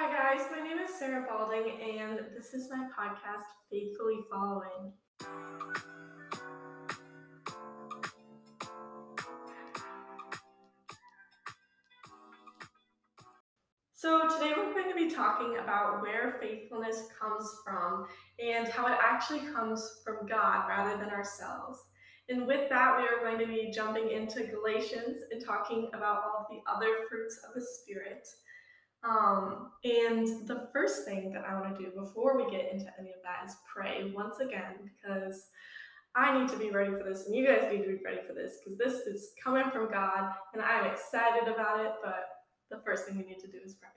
Hi, 0.00 0.36
guys. 0.36 0.46
My 0.52 0.62
name 0.62 0.78
is 0.78 0.94
Sarah 0.94 1.26
Balding, 1.28 1.72
and 1.82 2.20
this 2.32 2.54
is 2.54 2.70
my 2.70 2.86
podcast, 2.96 3.42
Faithfully 3.68 4.20
Following. 4.30 4.92
So, 13.92 14.28
today 14.28 14.52
we're 14.56 14.72
going 14.72 14.88
to 14.88 14.94
be 14.94 15.10
talking 15.10 15.56
about 15.58 16.00
where 16.00 16.38
faithfulness 16.40 17.08
comes 17.20 17.56
from 17.64 18.06
and 18.38 18.68
how 18.68 18.86
it 18.86 18.98
actually 19.02 19.52
comes 19.52 20.00
from 20.04 20.28
God 20.28 20.68
rather 20.68 20.96
than 20.96 21.10
ourselves. 21.10 21.80
And 22.28 22.46
with 22.46 22.68
that, 22.70 22.98
we 22.98 23.08
are 23.08 23.20
going 23.20 23.40
to 23.40 23.52
be 23.52 23.72
jumping 23.74 24.12
into 24.12 24.44
Galatians 24.44 25.22
and 25.32 25.44
talking 25.44 25.90
about 25.92 26.22
all 26.22 26.46
the 26.48 26.60
other 26.72 26.98
fruits 27.08 27.40
of 27.48 27.52
the 27.52 27.66
Spirit. 27.66 28.28
Um, 29.04 29.70
and 29.84 30.48
the 30.48 30.68
first 30.72 31.04
thing 31.04 31.32
that 31.32 31.44
I 31.44 31.60
want 31.60 31.76
to 31.76 31.84
do 31.84 31.90
before 31.92 32.36
we 32.36 32.50
get 32.50 32.72
into 32.72 32.90
any 32.98 33.10
of 33.10 33.22
that 33.22 33.48
is 33.48 33.56
pray 33.72 34.12
once 34.14 34.40
again 34.40 34.74
because 34.82 35.46
I 36.16 36.38
need 36.38 36.48
to 36.50 36.56
be 36.56 36.70
ready 36.70 36.90
for 36.90 37.04
this 37.04 37.26
and 37.26 37.34
you 37.34 37.46
guys 37.46 37.70
need 37.70 37.82
to 37.82 37.88
be 37.88 38.00
ready 38.04 38.26
for 38.26 38.32
this 38.32 38.58
because 38.58 38.76
this 38.76 39.06
is 39.06 39.30
coming 39.42 39.70
from 39.70 39.90
God 39.90 40.32
and 40.52 40.62
I'm 40.62 40.90
excited 40.90 41.46
about 41.46 41.84
it. 41.84 41.92
But 42.02 42.26
the 42.70 42.82
first 42.84 43.06
thing 43.06 43.18
we 43.18 43.24
need 43.24 43.38
to 43.40 43.46
do 43.46 43.58
is 43.64 43.74
pray. 43.74 43.90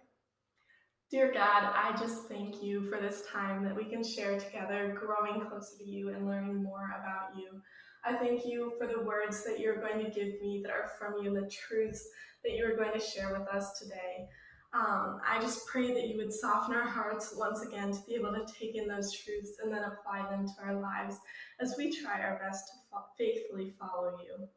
Dear 1.10 1.34
God, 1.34 1.74
I 1.76 1.94
just 2.00 2.30
thank 2.30 2.64
you 2.64 2.90
for 2.90 2.98
this 2.98 3.24
time 3.30 3.66
that 3.66 3.76
we 3.76 3.84
can 3.84 4.02
share 4.02 4.40
together, 4.40 4.98
growing 4.98 5.42
closer 5.42 5.78
to 5.80 5.84
you 5.84 6.10
and 6.10 6.26
learning 6.26 6.64
more 6.64 6.96
about 7.02 7.38
you. 7.38 7.60
I 8.06 8.16
thank 8.16 8.46
you 8.46 8.74
for 8.80 8.88
the 8.88 9.04
words 9.04 9.44
that 9.44 9.60
you're 9.60 9.82
going 9.82 10.06
to 10.06 10.10
give 10.10 10.40
me 10.42 10.62
that 10.64 10.72
are 10.72 10.90
from 10.98 11.22
you, 11.22 11.34
the 11.34 11.50
truths 11.50 12.08
that 12.46 12.54
you 12.54 12.66
are 12.66 12.78
going 12.78 12.94
to 12.94 13.06
share 13.06 13.38
with 13.38 13.48
us 13.50 13.78
today. 13.78 14.30
Um, 14.74 15.20
I 15.28 15.40
just 15.42 15.68
pray 15.68 15.94
that 15.94 16.08
you 16.08 16.16
would 16.18 16.32
soften 16.32 16.74
our 16.74 16.88
hearts 16.88 17.36
once 17.38 17.62
again 17.62 17.92
to 17.92 18.00
be 18.08 18.16
able 18.16 18.32
to 18.32 18.46
take 18.58 18.76
in 18.76 18.88
those 18.88 19.12
truths 19.12 19.58
and 19.62 19.72
then 19.72 19.84
apply 19.84 20.30
them 20.30 20.48
to 20.48 20.54
our 20.64 20.80
lives 20.80 21.18
as 21.60 21.76
we 21.78 21.92
try 21.92 22.22
our 22.22 22.40
best 22.40 22.68
to 22.68 22.74
fo- 22.90 23.06
faithfully 23.18 23.74
follow 23.78 24.18
you. 24.24 24.48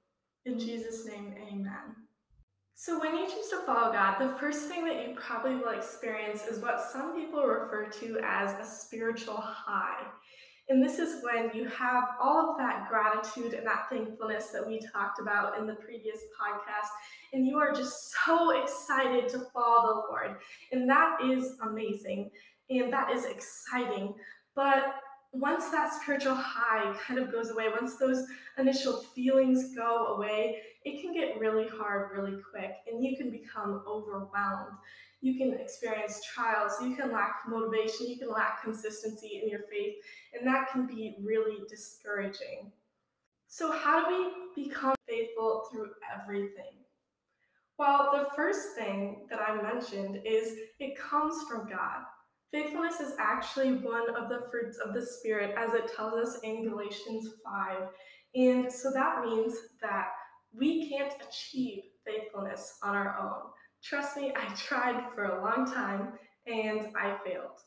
In 0.45 0.61
Jesus' 0.61 1.05
name, 1.05 1.35
amen. 1.51 1.97
So, 2.77 3.01
when 3.01 3.17
you 3.17 3.27
choose 3.27 3.49
to 3.51 3.63
follow 3.67 3.93
God, 3.93 4.19
the 4.19 4.37
first 4.39 4.69
thing 4.69 4.85
that 4.85 5.09
you 5.09 5.15
probably 5.17 5.57
will 5.57 5.71
experience 5.71 6.47
is 6.47 6.63
what 6.63 6.81
some 6.93 7.17
people 7.17 7.43
refer 7.43 7.87
to 8.01 8.19
as 8.23 8.53
a 8.61 8.65
spiritual 8.65 9.37
high. 9.37 10.05
And 10.69 10.83
this 10.83 10.99
is 10.99 11.23
when 11.23 11.51
you 11.53 11.69
have 11.69 12.05
all 12.21 12.51
of 12.51 12.59
that 12.59 12.89
gratitude 12.89 13.53
and 13.53 13.67
that 13.67 13.89
thankfulness 13.91 14.47
that 14.49 14.67
we 14.67 14.81
talked 14.93 15.21
about 15.21 15.59
in 15.59 15.67
the 15.67 15.75
previous 15.75 16.19
podcast, 16.41 16.89
and 17.35 17.47
you 17.47 17.59
are 17.59 17.73
just 17.73 18.15
so 18.25 18.63
excited 18.63 19.29
to 19.29 19.47
follow 19.53 19.93
the 19.93 20.09
Lord. 20.09 20.37
And 20.73 20.89
that 20.89 21.19
is 21.23 21.57
amazing, 21.63 22.31
and 22.71 22.91
that 22.93 23.11
is 23.11 23.27
exciting. 23.27 24.15
But 24.57 24.95
once 25.35 25.71
that 25.71 25.93
spiritual 25.93 26.35
high 26.35 26.97
kind 27.07 27.19
of 27.19 27.33
goes 27.33 27.51
away, 27.51 27.67
once 27.69 27.97
those 27.97 28.25
initial 28.59 29.03
feelings 29.15 29.75
go 29.75 30.15
away, 30.15 30.61
it 30.85 31.01
can 31.01 31.13
get 31.13 31.39
really 31.39 31.67
hard 31.69 32.11
really 32.17 32.39
quick, 32.51 32.73
and 32.87 33.05
you 33.05 33.17
can 33.17 33.31
become 33.31 33.83
overwhelmed 33.87 34.77
you 35.25 35.39
can 35.39 35.59
experience 35.59 36.21
trials, 36.23 36.73
you 36.83 36.95
can 36.95 37.11
lack 37.11 37.41
motivation, 37.49 38.07
you 38.07 38.19
can 38.19 38.31
lack 38.31 38.63
consistency 38.63 39.41
in 39.43 39.49
your 39.49 39.61
faith, 39.71 39.95
and 40.35 40.47
that 40.47 40.71
can 40.71 40.87
be 40.87 41.17
really 41.23 41.61
discouraging. 41.67 42.71
So, 43.47 43.73
how 43.73 44.07
do 44.07 44.15
we 44.55 44.65
become 44.67 44.95
faithful 45.09 45.67
through 45.73 45.93
everything? 46.15 46.75
Well, 47.79 48.11
the 48.13 48.37
first 48.37 48.75
thing 48.77 49.27
that 49.31 49.41
I 49.41 49.63
mentioned 49.63 50.21
is 50.27 50.59
it 50.79 50.99
comes 50.99 51.43
from 51.49 51.71
God. 51.71 52.05
Faithfulness 52.55 53.01
is 53.01 53.15
actually 53.19 53.73
one 53.73 54.15
of 54.15 54.29
the 54.29 54.47
fruits 54.49 54.79
of 54.79 54.95
the 54.95 55.05
Spirit, 55.05 55.57
as 55.59 55.75
it 55.75 55.91
tells 55.97 56.13
us 56.15 56.39
in 56.45 56.63
Galatians 56.63 57.31
5. 57.45 57.89
And 58.37 58.73
so 58.73 58.93
that 58.93 59.25
means 59.25 59.57
that 59.83 60.11
we 60.57 60.89
can't 60.89 61.13
achieve 61.29 61.83
faithfulness 62.07 62.79
on 62.85 62.95
our 62.95 63.19
own. 63.21 63.51
Trust 63.83 64.17
me, 64.17 64.33
I 64.37 64.55
tried 64.55 65.03
for 65.17 65.25
a 65.25 65.43
long 65.43 65.67
time 65.67 66.13
and 66.47 66.93
I 66.97 67.17
failed. 67.27 67.59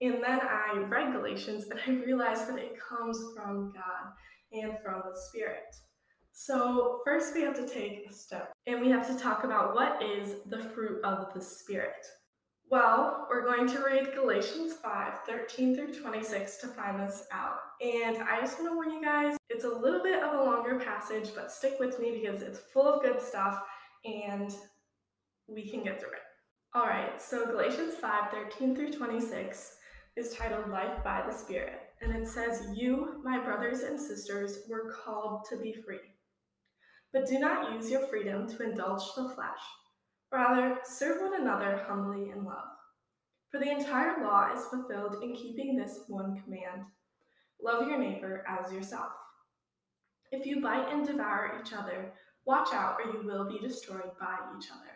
And 0.00 0.14
then 0.14 0.40
I 0.42 0.84
read 0.88 1.12
Galatians 1.12 1.66
and 1.70 1.78
I 1.86 2.04
realized 2.04 2.48
that 2.48 2.58
it 2.58 2.74
comes 2.76 3.16
from 3.36 3.72
God 3.72 4.12
and 4.52 4.72
from 4.84 5.02
the 5.08 5.16
Spirit. 5.28 5.76
So, 6.32 7.02
first 7.04 7.36
we 7.36 7.42
have 7.42 7.54
to 7.54 7.68
take 7.68 8.10
a 8.10 8.12
step 8.12 8.52
and 8.66 8.80
we 8.80 8.90
have 8.90 9.06
to 9.06 9.16
talk 9.16 9.44
about 9.44 9.76
what 9.76 10.02
is 10.02 10.42
the 10.46 10.58
fruit 10.58 11.04
of 11.04 11.32
the 11.32 11.40
Spirit. 11.40 12.04
Well, 12.74 13.28
we're 13.30 13.44
going 13.44 13.68
to 13.68 13.84
read 13.84 14.14
Galatians 14.16 14.72
5 14.82 15.20
13 15.28 15.76
through 15.76 15.94
26 15.94 16.56
to 16.56 16.66
find 16.66 16.98
this 16.98 17.22
out. 17.30 17.58
And 17.80 18.18
I 18.18 18.40
just 18.40 18.58
want 18.58 18.72
to 18.72 18.74
warn 18.74 18.90
you 18.90 19.00
guys, 19.00 19.36
it's 19.48 19.62
a 19.62 19.68
little 19.68 20.02
bit 20.02 20.20
of 20.20 20.34
a 20.34 20.42
longer 20.42 20.80
passage, 20.80 21.30
but 21.36 21.52
stick 21.52 21.76
with 21.78 22.00
me 22.00 22.20
because 22.20 22.42
it's 22.42 22.58
full 22.58 22.92
of 22.92 23.00
good 23.04 23.22
stuff 23.22 23.62
and 24.04 24.52
we 25.46 25.70
can 25.70 25.84
get 25.84 26.00
through 26.00 26.14
it. 26.14 26.24
All 26.74 26.86
right, 26.86 27.22
so 27.22 27.46
Galatians 27.46 27.94
5 27.94 28.32
13 28.32 28.74
through 28.74 28.90
26 28.90 29.76
is 30.16 30.34
titled 30.34 30.68
Life 30.68 31.04
by 31.04 31.22
the 31.24 31.32
Spirit, 31.32 31.78
and 32.02 32.12
it 32.12 32.26
says, 32.26 32.66
You, 32.74 33.20
my 33.22 33.38
brothers 33.38 33.82
and 33.82 34.00
sisters, 34.00 34.62
were 34.68 34.92
called 35.04 35.44
to 35.48 35.56
be 35.58 35.74
free. 35.86 36.00
But 37.12 37.28
do 37.28 37.38
not 37.38 37.72
use 37.72 37.88
your 37.88 38.04
freedom 38.08 38.48
to 38.48 38.64
indulge 38.64 39.14
the 39.14 39.28
flesh. 39.28 39.62
Rather, 40.34 40.78
serve 40.82 41.22
one 41.22 41.40
another 41.40 41.84
humbly 41.86 42.30
in 42.30 42.44
love. 42.44 42.66
For 43.52 43.60
the 43.60 43.70
entire 43.70 44.20
law 44.20 44.52
is 44.52 44.64
fulfilled 44.64 45.22
in 45.22 45.36
keeping 45.36 45.76
this 45.76 46.00
one 46.08 46.42
command 46.42 46.82
love 47.62 47.86
your 47.86 47.98
neighbor 47.98 48.44
as 48.48 48.72
yourself. 48.72 49.12
If 50.32 50.44
you 50.44 50.60
bite 50.60 50.92
and 50.92 51.06
devour 51.06 51.60
each 51.62 51.72
other, 51.72 52.12
watch 52.46 52.74
out 52.74 52.96
or 52.98 53.12
you 53.12 53.24
will 53.24 53.48
be 53.48 53.60
destroyed 53.60 54.10
by 54.18 54.34
each 54.58 54.70
other. 54.72 54.90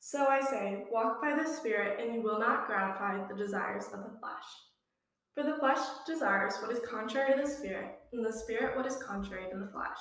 So 0.00 0.26
I 0.26 0.40
say, 0.40 0.86
walk 0.90 1.22
by 1.22 1.36
the 1.36 1.48
Spirit, 1.48 2.00
and 2.00 2.12
you 2.12 2.22
will 2.22 2.40
not 2.40 2.66
gratify 2.66 3.28
the 3.28 3.38
desires 3.38 3.86
of 3.94 4.00
the 4.00 4.18
flesh. 4.18 4.48
For 5.34 5.44
the 5.44 5.58
flesh 5.58 5.86
desires 6.04 6.54
what 6.60 6.72
is 6.72 6.80
contrary 6.84 7.32
to 7.32 7.42
the 7.42 7.48
Spirit, 7.48 7.90
and 8.12 8.26
the 8.26 8.32
Spirit 8.32 8.76
what 8.76 8.86
is 8.86 8.96
contrary 8.96 9.48
to 9.52 9.58
the 9.58 9.70
flesh. 9.70 9.98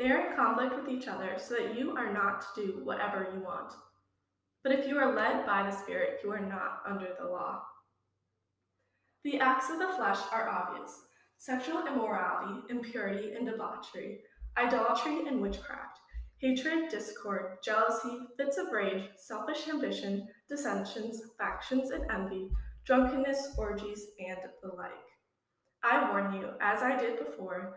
They 0.00 0.10
are 0.10 0.30
in 0.30 0.36
conflict 0.36 0.74
with 0.74 0.88
each 0.88 1.08
other, 1.08 1.36
so 1.36 1.56
that 1.56 1.78
you 1.78 1.94
are 1.94 2.10
not 2.10 2.40
to 2.40 2.46
do 2.66 2.80
whatever 2.84 3.28
you 3.34 3.40
want. 3.40 3.70
But 4.64 4.72
if 4.72 4.88
you 4.88 4.96
are 4.96 5.14
led 5.14 5.44
by 5.44 5.62
the 5.62 5.76
Spirit, 5.76 6.20
you 6.24 6.32
are 6.32 6.40
not 6.40 6.80
under 6.88 7.08
the 7.20 7.28
law. 7.28 7.60
The 9.24 9.40
acts 9.40 9.68
of 9.68 9.78
the 9.78 9.92
flesh 9.98 10.18
are 10.32 10.48
obvious 10.48 11.02
sexual 11.36 11.86
immorality, 11.86 12.62
impurity 12.70 13.34
and 13.34 13.46
debauchery, 13.46 14.20
idolatry 14.56 15.26
and 15.28 15.38
witchcraft 15.38 15.98
hatred, 16.38 16.88
discord, 16.88 17.58
jealousy, 17.62 18.20
fits 18.38 18.56
of 18.56 18.72
rage, 18.72 19.04
selfish 19.16 19.68
ambition, 19.68 20.26
dissensions, 20.48 21.20
factions, 21.38 21.90
and 21.90 22.10
envy, 22.10 22.48
drunkenness, 22.86 23.54
orgies, 23.58 24.06
and 24.18 24.38
the 24.62 24.74
like. 24.74 24.90
I 25.82 26.10
warn 26.10 26.32
you, 26.32 26.48
as 26.62 26.82
I 26.82 26.98
did 26.98 27.18
before, 27.18 27.76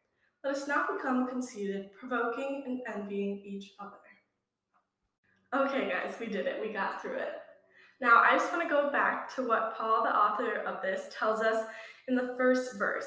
Let 0.43 0.55
us 0.55 0.67
not 0.67 0.87
become 0.95 1.27
conceited, 1.27 1.91
provoking 1.99 2.63
and 2.65 2.81
envying 2.95 3.41
each 3.45 3.73
other. 3.79 3.91
Okay, 5.53 5.89
guys, 5.89 6.15
we 6.19 6.27
did 6.27 6.47
it. 6.47 6.61
We 6.61 6.73
got 6.73 7.01
through 7.01 7.17
it. 7.17 7.33
Now, 7.99 8.23
I 8.23 8.37
just 8.37 8.51
want 8.51 8.63
to 8.63 8.69
go 8.69 8.91
back 8.91 9.33
to 9.35 9.47
what 9.47 9.75
Paul, 9.77 10.03
the 10.03 10.09
author 10.09 10.61
of 10.65 10.81
this, 10.81 11.13
tells 11.17 11.41
us 11.41 11.65
in 12.07 12.15
the 12.15 12.33
first 12.37 12.79
verse. 12.79 13.05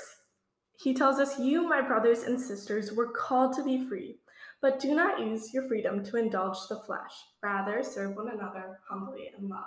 He 0.79 0.95
tells 0.95 1.19
us, 1.19 1.39
You, 1.39 1.69
my 1.69 1.81
brothers 1.81 2.23
and 2.23 2.41
sisters, 2.41 2.93
were 2.93 3.11
called 3.11 3.57
to 3.57 3.65
be 3.65 3.89
free. 3.89 4.19
But 4.63 4.81
do 4.81 4.95
not 4.95 5.21
use 5.21 5.53
your 5.53 5.67
freedom 5.69 6.05
to 6.05 6.17
indulge 6.17 6.57
the 6.69 6.81
flesh. 6.87 7.13
Rather, 7.43 7.83
serve 7.83 8.17
one 8.17 8.29
another 8.29 8.79
humbly 8.89 9.31
in 9.37 9.49
love. 9.49 9.65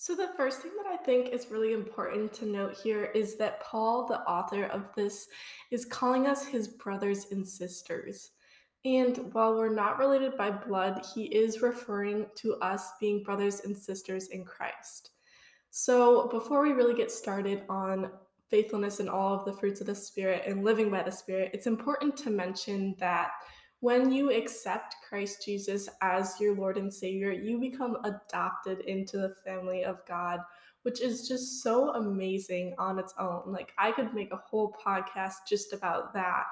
So, 0.00 0.14
the 0.14 0.30
first 0.36 0.60
thing 0.60 0.70
that 0.76 0.86
I 0.86 0.96
think 0.96 1.30
is 1.30 1.50
really 1.50 1.72
important 1.72 2.32
to 2.34 2.46
note 2.46 2.78
here 2.80 3.06
is 3.16 3.34
that 3.38 3.60
Paul, 3.60 4.06
the 4.06 4.20
author 4.30 4.66
of 4.66 4.84
this, 4.94 5.26
is 5.72 5.84
calling 5.84 6.28
us 6.28 6.46
his 6.46 6.68
brothers 6.68 7.26
and 7.32 7.46
sisters. 7.46 8.30
And 8.84 9.34
while 9.34 9.56
we're 9.56 9.74
not 9.74 9.98
related 9.98 10.38
by 10.38 10.52
blood, 10.52 11.04
he 11.12 11.24
is 11.24 11.62
referring 11.62 12.26
to 12.36 12.54
us 12.60 12.92
being 13.00 13.24
brothers 13.24 13.62
and 13.64 13.76
sisters 13.76 14.28
in 14.28 14.44
Christ. 14.44 15.10
So, 15.70 16.28
before 16.28 16.62
we 16.62 16.70
really 16.70 16.94
get 16.94 17.10
started 17.10 17.64
on 17.68 18.12
faithfulness 18.48 19.00
and 19.00 19.10
all 19.10 19.34
of 19.34 19.44
the 19.44 19.52
fruits 19.52 19.80
of 19.80 19.88
the 19.88 19.96
Spirit 19.96 20.44
and 20.46 20.62
living 20.62 20.92
by 20.92 21.02
the 21.02 21.10
Spirit, 21.10 21.50
it's 21.52 21.66
important 21.66 22.16
to 22.18 22.30
mention 22.30 22.94
that 23.00 23.32
when 23.80 24.10
you 24.10 24.32
accept 24.32 24.96
Christ 25.08 25.44
Jesus 25.44 25.88
as 26.02 26.40
your 26.40 26.54
Lord 26.54 26.76
and 26.78 26.92
Savior, 26.92 27.32
you 27.32 27.60
become 27.60 27.96
adopted 28.04 28.80
into 28.80 29.18
the 29.18 29.34
family 29.44 29.84
of 29.84 30.04
God, 30.06 30.40
which 30.82 31.00
is 31.00 31.28
just 31.28 31.62
so 31.62 31.90
amazing 31.90 32.74
on 32.78 32.98
its 32.98 33.14
own. 33.18 33.42
Like, 33.46 33.72
I 33.78 33.92
could 33.92 34.14
make 34.14 34.32
a 34.32 34.42
whole 34.44 34.76
podcast 34.84 35.34
just 35.48 35.72
about 35.72 36.12
that. 36.14 36.44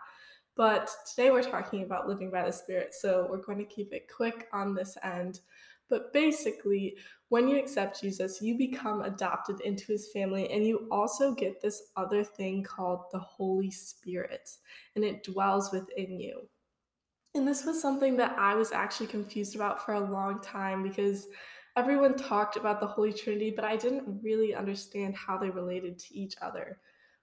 But 0.57 0.89
today 1.11 1.31
we're 1.31 1.43
talking 1.43 1.83
about 1.83 2.09
living 2.09 2.31
by 2.31 2.47
the 2.47 2.53
Spirit, 2.53 2.95
so 2.95 3.27
we're 3.29 3.39
going 3.39 3.59
to 3.59 3.65
keep 3.65 3.93
it 3.93 4.11
quick 4.15 4.49
on 4.53 4.75
this 4.75 4.97
end. 5.03 5.41
But 5.89 6.13
basically, 6.13 6.97
when 7.29 7.49
you 7.49 7.59
accept 7.59 8.01
Jesus, 8.01 8.41
you 8.41 8.57
become 8.57 9.03
adopted 9.03 9.61
into 9.61 9.87
his 9.87 10.11
family, 10.13 10.51
and 10.51 10.65
you 10.65 10.87
also 10.91 11.35
get 11.35 11.61
this 11.61 11.91
other 11.97 12.25
thing 12.25 12.63
called 12.63 13.05
the 13.13 13.19
Holy 13.19 13.71
Spirit, 13.71 14.49
and 14.95 15.05
it 15.05 15.25
dwells 15.25 15.73
within 15.73 16.19
you. 16.19 16.49
And 17.37 17.47
this 17.47 17.67
was 17.67 17.83
something 17.83 18.17
that 18.17 18.35
I 18.39 18.55
was 18.55 18.73
actually 18.73 19.09
confused 19.09 19.55
about 19.55 19.85
for 19.85 19.93
a 19.93 20.01
long 20.01 20.41
time 20.41 20.83
because 20.83 21.29
everyone 21.77 22.17
talked 22.17 22.57
about 22.57 22.81
the 22.81 22.87
Holy 22.87 23.13
Trinity, 23.13 23.53
but 23.55 23.63
I 23.63 23.77
didn't 23.77 24.23
really 24.23 24.55
understand 24.55 25.15
how 25.15 25.37
they 25.37 25.51
related 25.51 25.99
to 25.99 26.17
each 26.17 26.35
other. 26.41 26.79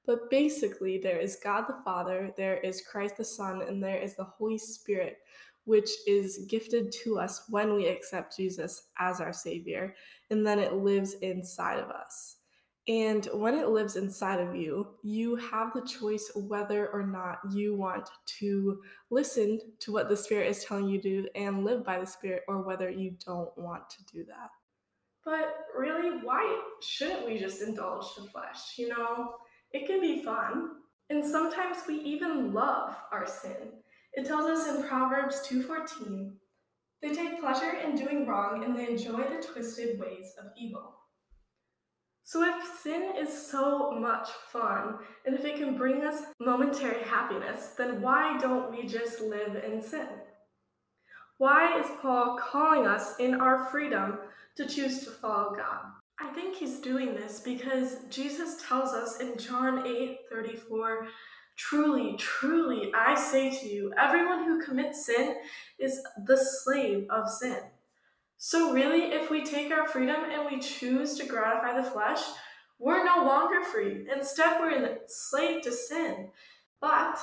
But 0.06 0.30
basically, 0.30 1.00
there 1.00 1.18
is 1.18 1.40
God 1.44 1.66
the 1.68 1.80
Father, 1.84 2.32
there 2.38 2.58
is 2.58 2.84
Christ 2.90 3.18
the 3.18 3.26
Son, 3.26 3.64
and 3.64 3.84
there 3.84 3.98
is 3.98 4.16
the 4.16 4.24
Holy 4.24 4.60
Spirit, 4.60 5.18
which 5.64 5.90
is 6.06 6.46
gifted 6.48 6.92
to 7.04 7.18
us 7.18 7.46
when 7.50 7.74
we 7.74 7.88
accept 7.88 8.38
Jesus 8.38 8.90
as 9.00 9.20
our 9.20 9.34
Savior, 9.34 9.96
and 10.30 10.46
then 10.46 10.60
it 10.60 10.74
lives 10.74 11.16
inside 11.24 11.80
of 11.80 11.90
us. 11.90 12.36
And 12.88 13.26
when 13.34 13.56
it 13.56 13.70
lives 13.70 13.96
inside 13.96 14.42
of 14.42 14.56
you, 14.56 14.96
you 15.04 15.38
have 15.38 15.72
the 15.74 15.86
choice 15.86 16.30
whether 16.36 16.90
or 16.90 17.08
not 17.08 17.40
you 17.52 17.76
want 17.76 18.10
to 18.40 18.82
listen 19.10 19.60
to 19.80 19.94
what 19.94 20.10
the 20.10 20.18
Spirit 20.18 20.50
is 20.50 20.66
telling 20.66 20.90
you 20.90 21.02
to 21.02 21.22
do 21.22 21.30
and 21.36 21.64
live 21.64 21.86
by 21.86 21.98
the 21.98 22.06
Spirit, 22.06 22.44
or 22.50 22.62
whether 22.62 22.90
you 22.90 23.16
don't 23.26 23.58
want 23.58 23.90
to 23.90 24.04
do 24.12 24.26
that. 24.26 24.50
But 25.24 25.66
really, 25.78 26.18
why 26.26 26.62
shouldn't 26.82 27.26
we 27.26 27.40
just 27.40 27.62
indulge 27.62 28.16
the 28.18 28.24
flesh? 28.24 28.78
You 28.78 28.90
know, 28.90 29.36
it 29.72 29.88
can 29.88 30.02
be 30.02 30.22
fun, 30.22 30.72
and 31.10 31.24
sometimes 31.24 31.78
we 31.88 31.96
even 32.00 32.52
love 32.52 32.98
our 33.14 33.26
sin. 33.26 33.72
It 34.12 34.26
tells 34.26 34.46
us 34.46 34.68
in 34.68 34.84
Proverbs 34.84 35.42
2:14, 35.48 36.38
they 37.02 37.14
take 37.14 37.40
pleasure 37.40 37.78
in 37.78 37.96
doing 37.96 38.28
wrong 38.28 38.64
and 38.66 38.76
they 38.76 38.90
enjoy 38.90 39.24
the 39.24 39.42
twisted 39.42 40.00
ways 40.00 40.34
of 40.38 40.52
evil. 40.58 41.00
So 42.26 42.42
if 42.44 42.80
sin 42.82 43.12
is 43.18 43.30
so 43.52 43.92
much 43.92 44.30
fun, 44.52 44.96
and 45.26 45.36
if 45.36 45.44
it 45.44 45.58
can 45.58 45.78
bring 45.78 46.06
us 46.06 46.24
momentary 46.40 47.04
happiness, 47.04 47.74
then 47.78 48.02
why 48.02 48.38
don't 48.40 48.72
we 48.72 48.88
just 48.88 49.20
live 49.20 49.62
in 49.62 49.82
sin? 49.82 50.08
Why 51.38 51.78
is 51.80 51.88
Paul 52.02 52.38
calling 52.40 52.88
us 52.88 53.20
in 53.20 53.36
our 53.42 53.66
freedom 53.66 54.20
to 54.56 54.66
choose 54.66 55.04
to 55.04 55.12
follow 55.12 55.54
God? 55.54 55.82
I 56.20 56.32
think 56.34 56.56
he's 56.56 56.80
doing 56.80 57.14
this 57.14 57.42
because 57.42 57.98
Jesus 58.10 58.64
tells 58.68 58.94
us 58.94 59.20
in 59.20 59.38
John 59.38 59.86
8 59.86 60.20
34, 60.32 61.08
truly, 61.58 62.16
truly, 62.18 62.92
I 62.96 63.16
say 63.16 63.50
to 63.50 63.68
you, 63.68 63.92
everyone 63.98 64.46
who 64.46 64.64
commits 64.64 65.06
sin 65.06 65.36
is 65.78 66.02
the 66.26 66.38
slave 66.38 67.06
of 67.10 67.28
sin. 67.30 67.60
So, 68.38 68.74
really, 68.74 69.14
if 69.14 69.30
we 69.30 69.46
take 69.46 69.72
our 69.72 69.88
freedom 69.88 70.18
and 70.32 70.46
we 70.46 70.60
choose 70.60 71.18
to 71.18 71.26
gratify 71.26 71.80
the 71.80 71.90
flesh, 71.90 72.20
we're 72.80 73.06
no 73.06 73.24
longer 73.24 73.64
free. 73.64 74.06
Instead, 74.14 74.60
we're 74.60 74.74
enslaved 74.74 75.64
to 75.64 75.72
sin. 75.72 76.30
But 76.82 77.18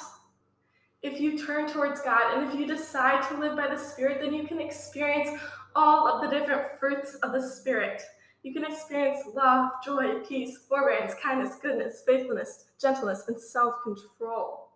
if 1.02 1.20
you 1.20 1.44
turn 1.44 1.70
towards 1.70 2.00
God 2.00 2.34
and 2.34 2.50
if 2.50 2.58
you 2.58 2.66
decide 2.66 3.28
to 3.28 3.38
live 3.38 3.56
by 3.56 3.68
the 3.68 3.78
Spirit, 3.78 4.20
then 4.20 4.32
you 4.32 4.46
can 4.46 4.60
experience 4.60 5.38
all 5.74 6.08
of 6.08 6.22
the 6.22 6.38
different 6.38 6.78
fruits 6.78 7.14
of 7.22 7.32
the 7.32 7.42
Spirit. 7.42 8.02
You 8.42 8.54
can 8.54 8.64
experience 8.64 9.20
love, 9.34 9.70
joy, 9.84 10.20
peace, 10.20 10.56
forbearance, 10.68 11.14
kindness, 11.22 11.56
goodness, 11.60 12.02
faithfulness, 12.06 12.66
gentleness, 12.80 13.24
and 13.28 13.38
self 13.38 13.74
control. 13.82 14.68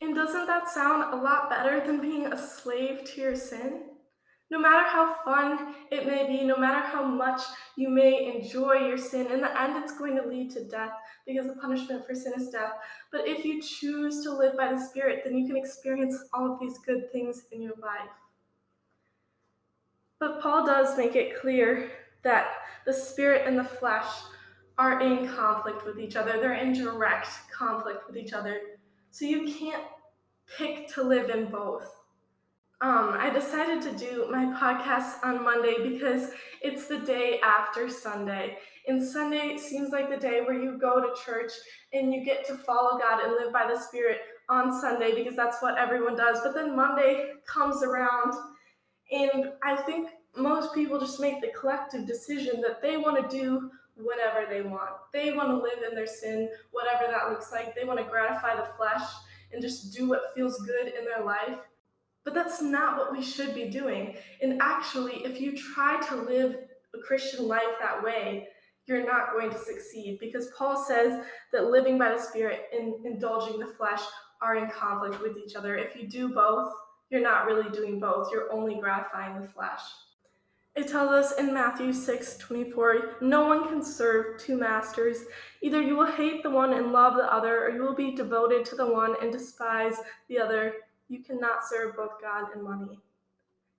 And 0.00 0.16
doesn't 0.16 0.46
that 0.46 0.68
sound 0.68 1.14
a 1.14 1.22
lot 1.22 1.48
better 1.48 1.84
than 1.86 2.00
being 2.00 2.26
a 2.26 2.36
slave 2.36 3.04
to 3.04 3.20
your 3.20 3.36
sin? 3.36 3.82
No 4.52 4.58
matter 4.58 4.86
how 4.86 5.14
fun 5.24 5.74
it 5.90 6.06
may 6.06 6.26
be, 6.26 6.44
no 6.44 6.58
matter 6.58 6.86
how 6.86 7.02
much 7.02 7.40
you 7.74 7.88
may 7.88 8.36
enjoy 8.36 8.74
your 8.86 8.98
sin, 8.98 9.32
in 9.32 9.40
the 9.40 9.58
end 9.58 9.82
it's 9.82 9.96
going 9.96 10.14
to 10.14 10.28
lead 10.28 10.50
to 10.50 10.62
death 10.64 10.92
because 11.26 11.46
the 11.46 11.54
punishment 11.54 12.06
for 12.06 12.14
sin 12.14 12.34
is 12.36 12.50
death. 12.50 12.72
But 13.10 13.26
if 13.26 13.46
you 13.46 13.62
choose 13.62 14.22
to 14.24 14.30
live 14.30 14.54
by 14.58 14.70
the 14.70 14.78
Spirit, 14.78 15.22
then 15.24 15.38
you 15.38 15.46
can 15.46 15.56
experience 15.56 16.14
all 16.34 16.52
of 16.52 16.60
these 16.60 16.76
good 16.80 17.10
things 17.10 17.44
in 17.50 17.62
your 17.62 17.72
life. 17.80 18.10
But 20.20 20.42
Paul 20.42 20.66
does 20.66 20.98
make 20.98 21.16
it 21.16 21.40
clear 21.40 21.90
that 22.22 22.48
the 22.84 22.92
spirit 22.92 23.46
and 23.46 23.58
the 23.58 23.64
flesh 23.64 24.06
are 24.76 25.00
in 25.00 25.28
conflict 25.28 25.86
with 25.86 25.98
each 25.98 26.14
other. 26.14 26.32
They're 26.32 26.52
in 26.52 26.74
direct 26.74 27.28
conflict 27.50 28.06
with 28.06 28.18
each 28.18 28.34
other. 28.34 28.58
So 29.12 29.24
you 29.24 29.50
can't 29.50 29.84
pick 30.58 30.92
to 30.92 31.02
live 31.02 31.30
in 31.30 31.46
both. 31.46 32.01
Um, 32.82 33.14
I 33.16 33.30
decided 33.30 33.80
to 33.82 33.96
do 33.96 34.26
my 34.28 34.44
podcast 34.58 35.22
on 35.22 35.44
Monday 35.44 35.76
because 35.84 36.30
it's 36.60 36.88
the 36.88 36.98
day 36.98 37.38
after 37.38 37.88
Sunday. 37.88 38.58
And 38.88 39.00
Sunday 39.00 39.56
seems 39.56 39.92
like 39.92 40.10
the 40.10 40.16
day 40.16 40.40
where 40.40 40.60
you 40.60 40.78
go 40.78 41.00
to 41.00 41.14
church 41.24 41.52
and 41.92 42.12
you 42.12 42.24
get 42.24 42.44
to 42.48 42.56
follow 42.56 42.98
God 42.98 43.22
and 43.22 43.34
live 43.34 43.52
by 43.52 43.72
the 43.72 43.78
Spirit 43.78 44.18
on 44.48 44.80
Sunday 44.80 45.14
because 45.14 45.36
that's 45.36 45.62
what 45.62 45.78
everyone 45.78 46.16
does. 46.16 46.40
But 46.42 46.54
then 46.54 46.74
Monday 46.74 47.34
comes 47.46 47.84
around, 47.84 48.34
and 49.12 49.52
I 49.62 49.76
think 49.76 50.08
most 50.36 50.74
people 50.74 50.98
just 50.98 51.20
make 51.20 51.40
the 51.40 51.52
collective 51.56 52.04
decision 52.04 52.60
that 52.62 52.82
they 52.82 52.96
want 52.96 53.30
to 53.30 53.36
do 53.36 53.70
whatever 53.94 54.44
they 54.50 54.62
want. 54.62 54.90
They 55.12 55.32
want 55.32 55.50
to 55.50 55.56
live 55.56 55.88
in 55.88 55.94
their 55.94 56.08
sin, 56.08 56.48
whatever 56.72 57.04
that 57.12 57.30
looks 57.30 57.52
like. 57.52 57.76
They 57.76 57.84
want 57.84 58.00
to 58.00 58.06
gratify 58.06 58.56
the 58.56 58.66
flesh 58.76 59.08
and 59.52 59.62
just 59.62 59.94
do 59.94 60.08
what 60.08 60.34
feels 60.34 60.58
good 60.62 60.88
in 60.88 61.04
their 61.04 61.24
life. 61.24 61.58
But 62.24 62.34
that's 62.34 62.62
not 62.62 62.98
what 62.98 63.12
we 63.12 63.22
should 63.22 63.54
be 63.54 63.68
doing. 63.68 64.16
And 64.40 64.60
actually, 64.62 65.24
if 65.24 65.40
you 65.40 65.56
try 65.56 66.00
to 66.08 66.16
live 66.16 66.56
a 66.94 66.98
Christian 66.98 67.48
life 67.48 67.62
that 67.80 68.02
way, 68.02 68.48
you're 68.86 69.06
not 69.06 69.32
going 69.32 69.50
to 69.50 69.58
succeed 69.58 70.18
because 70.20 70.48
Paul 70.56 70.76
says 70.76 71.24
that 71.52 71.70
living 71.70 71.98
by 71.98 72.10
the 72.10 72.20
Spirit 72.20 72.62
and 72.72 72.94
indulging 73.04 73.58
the 73.58 73.66
flesh 73.66 74.00
are 74.40 74.56
in 74.56 74.68
conflict 74.70 75.22
with 75.22 75.36
each 75.36 75.54
other. 75.54 75.76
If 75.76 75.96
you 75.96 76.08
do 76.08 76.28
both, 76.28 76.72
you're 77.10 77.22
not 77.22 77.46
really 77.46 77.70
doing 77.70 78.00
both, 78.00 78.30
you're 78.32 78.52
only 78.52 78.74
gratifying 78.80 79.40
the 79.40 79.46
flesh. 79.46 79.82
It 80.74 80.88
tells 80.88 81.10
us 81.10 81.38
in 81.38 81.52
Matthew 81.52 81.92
6 81.92 82.38
24, 82.38 83.18
no 83.20 83.44
one 83.46 83.68
can 83.68 83.84
serve 83.84 84.40
two 84.40 84.56
masters. 84.56 85.18
Either 85.60 85.82
you 85.82 85.96
will 85.96 86.10
hate 86.10 86.42
the 86.42 86.50
one 86.50 86.72
and 86.72 86.92
love 86.92 87.14
the 87.14 87.30
other, 87.30 87.66
or 87.66 87.70
you 87.70 87.82
will 87.82 87.94
be 87.94 88.16
devoted 88.16 88.64
to 88.66 88.76
the 88.76 88.86
one 88.86 89.14
and 89.20 89.30
despise 89.30 89.96
the 90.28 90.38
other. 90.38 90.72
You 91.12 91.22
cannot 91.22 91.58
serve 91.68 91.94
both 91.94 92.22
God 92.22 92.46
and 92.54 92.64
money. 92.64 92.98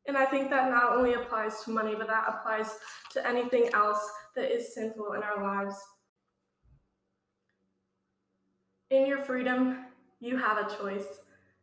And 0.07 0.15
I 0.15 0.23
think 0.23 0.51
that 0.51 0.69
not 0.69 0.95
only 0.95 1.15
applies 1.15 1.63
to 1.63 1.71
money, 1.71 1.95
but 1.97 2.05
that 2.05 2.25
applies 2.27 2.77
to 3.13 3.27
anything 3.27 3.71
else 3.73 4.07
that 4.35 4.53
is 4.53 4.75
sinful 4.75 5.13
in 5.13 5.23
our 5.23 5.41
lives. 5.41 5.75
In 8.91 9.07
your 9.07 9.17
freedom, 9.17 9.85
you 10.19 10.37
have 10.37 10.59
a 10.59 10.77
choice. 10.77 11.07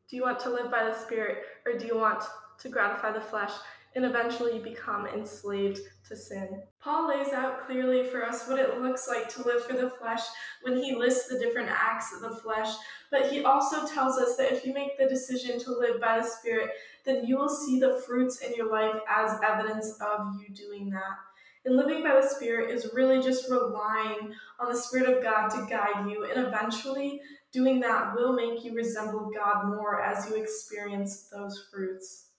Do 0.09 0.17
you 0.17 0.23
want 0.23 0.41
to 0.41 0.51
live 0.51 0.73
by 0.73 0.83
the 0.83 0.99
Spirit, 0.99 1.45
or 1.65 1.79
do 1.79 1.87
you 1.87 1.97
want 1.97 2.25
to 2.59 2.69
gratify 2.69 3.13
the 3.13 3.21
flesh? 3.21 3.53
And 3.95 4.05
eventually 4.05 4.59
become 4.59 5.07
enslaved 5.07 5.81
to 6.09 6.17
sin. 6.17 6.63
Paul 6.81 7.09
lays 7.09 7.33
out 7.33 7.67
clearly 7.67 8.05
for 8.05 8.25
us 8.25 8.47
what 8.49 8.59
it 8.59 8.81
looks 8.81 9.09
like 9.09 9.29
to 9.31 9.43
live 9.43 9.65
for 9.65 9.75
the 9.75 9.91
flesh 9.91 10.23
when 10.63 10.77
he 10.77 10.95
lists 10.95 11.29
the 11.29 11.39
different 11.39 11.69
acts 11.71 12.13
of 12.15 12.21
the 12.21 12.37
flesh, 12.37 12.73
but 13.11 13.31
he 13.31 13.45
also 13.45 13.87
tells 13.87 14.19
us 14.19 14.37
that 14.37 14.53
if 14.53 14.65
you 14.65 14.73
make 14.73 14.97
the 14.99 15.09
decision 15.09 15.59
to 15.61 15.77
live 15.77 16.01
by 16.01 16.19
the 16.19 16.27
Spirit, 16.27 16.71
then 17.05 17.25
you 17.25 17.37
will 17.37 17.49
see 17.49 17.81
the 17.81 18.03
fruits 18.07 18.41
in 18.41 18.55
your 18.55 18.71
life 18.71 19.01
as 19.09 19.39
evidence 19.43 19.99
of 20.01 20.35
you 20.41 20.55
doing 20.55 20.91
that. 20.91 21.19
And 21.65 21.77
living 21.77 22.03
by 22.03 22.19
the 22.19 22.27
Spirit 22.27 22.71
is 22.71 22.91
really 22.95 23.21
just 23.21 23.51
relying 23.51 24.33
on 24.59 24.73
the 24.73 24.79
Spirit 24.79 25.15
of 25.15 25.23
God 25.23 25.49
to 25.49 25.67
guide 25.69 26.09
you, 26.09 26.25
and 26.25 26.47
eventually 26.47 27.21
doing 27.53 27.81
that 27.81 28.15
will 28.15 28.33
make 28.33 28.65
you 28.65 28.75
resemble 28.75 29.31
God 29.35 29.67
more 29.69 30.01
as 30.01 30.29
you 30.29 30.37
experience 30.37 31.29
those 31.33 31.67
fruits. 31.71 32.30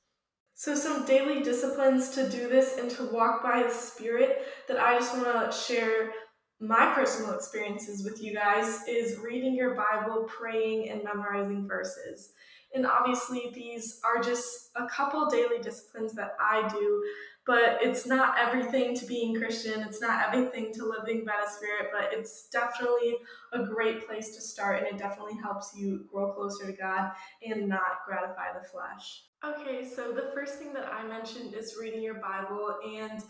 So, 0.61 0.75
some 0.75 1.07
daily 1.07 1.41
disciplines 1.41 2.09
to 2.09 2.29
do 2.29 2.47
this 2.47 2.77
and 2.77 2.91
to 2.91 3.11
walk 3.11 3.41
by 3.41 3.63
the 3.63 3.73
Spirit 3.73 4.43
that 4.67 4.79
I 4.79 4.93
just 4.93 5.17
want 5.17 5.51
to 5.51 5.57
share 5.57 6.11
my 6.59 6.93
personal 6.93 7.33
experiences 7.33 8.03
with 8.03 8.21
you 8.21 8.35
guys 8.35 8.87
is 8.87 9.17
reading 9.17 9.55
your 9.55 9.73
Bible, 9.73 10.25
praying, 10.25 10.91
and 10.91 11.03
memorizing 11.03 11.67
verses. 11.67 12.33
And 12.75 12.85
obviously, 12.85 13.51
these 13.55 13.99
are 14.05 14.21
just 14.21 14.69
a 14.75 14.85
couple 14.85 15.25
daily 15.31 15.57
disciplines 15.63 16.13
that 16.13 16.35
I 16.39 16.67
do. 16.67 17.03
But 17.45 17.79
it's 17.81 18.05
not 18.05 18.35
everything 18.37 18.95
to 18.95 19.05
being 19.05 19.35
Christian. 19.35 19.81
It's 19.81 20.01
not 20.01 20.23
everything 20.27 20.71
to 20.73 20.85
living 20.85 21.25
by 21.25 21.33
the 21.43 21.49
Spirit, 21.49 21.89
but 21.91 22.13
it's 22.13 22.47
definitely 22.49 23.17
a 23.51 23.63
great 23.63 24.07
place 24.07 24.35
to 24.35 24.41
start, 24.41 24.79
and 24.79 24.87
it 24.87 24.97
definitely 24.97 25.39
helps 25.41 25.73
you 25.75 26.05
grow 26.11 26.33
closer 26.33 26.67
to 26.67 26.73
God 26.73 27.11
and 27.45 27.67
not 27.67 28.05
gratify 28.05 28.53
the 28.53 28.67
flesh. 28.67 29.23
Okay, 29.43 29.83
so 29.83 30.11
the 30.11 30.31
first 30.35 30.59
thing 30.59 30.71
that 30.73 30.91
I 30.93 31.07
mentioned 31.07 31.55
is 31.55 31.75
reading 31.81 32.03
your 32.03 32.21
Bible, 32.21 32.77
and 32.85 33.23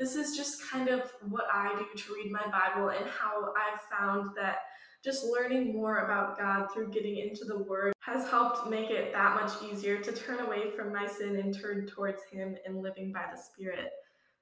this 0.00 0.16
is 0.16 0.34
just 0.34 0.68
kind 0.68 0.88
of 0.88 1.02
what 1.28 1.44
I 1.52 1.78
do 1.78 2.02
to 2.02 2.14
read 2.14 2.32
my 2.32 2.44
Bible 2.50 2.88
and 2.88 3.06
how 3.06 3.52
I've 3.52 3.82
found 3.82 4.30
that 4.34 4.60
just 5.04 5.26
learning 5.26 5.74
more 5.74 5.98
about 5.98 6.38
God 6.38 6.68
through 6.72 6.90
getting 6.90 7.18
into 7.18 7.44
the 7.44 7.58
Word 7.58 7.92
has 8.00 8.28
helped 8.30 8.68
make 8.70 8.88
it 8.88 9.12
that 9.12 9.34
much 9.34 9.52
easier 9.62 9.98
to 9.98 10.10
turn 10.10 10.40
away 10.40 10.70
from 10.74 10.90
my 10.90 11.06
sin 11.06 11.36
and 11.36 11.54
turn 11.54 11.86
towards 11.86 12.22
Him 12.32 12.56
and 12.66 12.82
living 12.82 13.12
by 13.12 13.24
the 13.30 13.38
Spirit. 13.38 13.90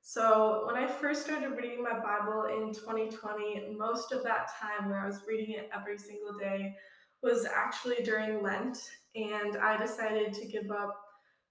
So, 0.00 0.62
when 0.65 0.77
I 0.77 0.87
first 0.87 1.25
started 1.25 1.50
reading 1.50 1.83
my 1.83 1.99
Bible 1.99 2.45
in 2.45 2.73
2020, 2.73 3.77
most 3.77 4.12
of 4.12 4.23
that 4.23 4.50
time 4.61 4.88
where 4.88 5.00
I 5.00 5.07
was 5.07 5.23
reading 5.27 5.57
it 5.57 5.69
every 5.75 5.99
single 5.99 6.38
day 6.38 6.73
was 7.21 7.47
actually 7.47 8.05
during 8.05 8.45
Lent, 8.45 8.79
and 9.17 9.57
I 9.57 9.77
decided 9.77 10.33
to 10.35 10.47
give 10.47 10.71
up 10.71 10.95